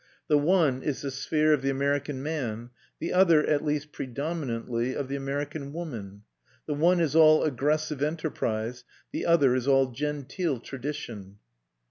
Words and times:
The 0.29 0.37
one 0.39 0.81
is 0.81 1.03
the 1.03 1.11
sphere 1.11 1.53
of 1.53 1.61
the 1.61 1.69
American 1.69 2.23
man; 2.23 2.71
the 2.99 3.13
other, 3.13 3.45
at 3.45 3.63
least 3.63 3.91
predominantly, 3.91 4.95
of 4.95 5.09
the 5.09 5.15
American 5.15 5.73
woman. 5.73 6.23
The 6.65 6.73
one 6.73 6.99
is 6.99 7.15
all 7.15 7.43
aggressive 7.43 8.01
enterprise; 8.01 8.83
the 9.11 9.27
other 9.27 9.53
is 9.53 9.67
all 9.67 9.91
genteel 9.91 10.59
tradition. 10.61 11.37